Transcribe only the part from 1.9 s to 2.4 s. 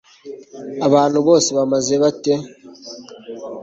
bate